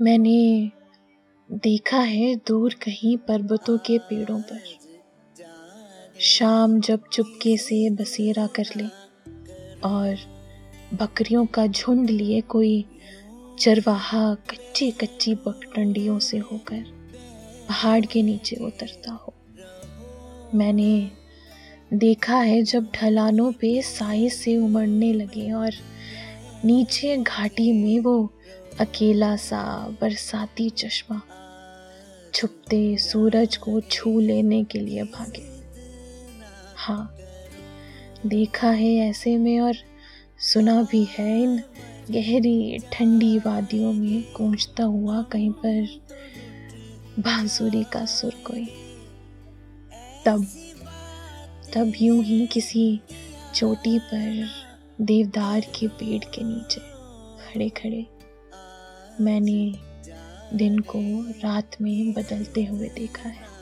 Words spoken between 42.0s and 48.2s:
गहरी ठंडी वादियों में गूंजता हुआ कहीं पर बांसुरी का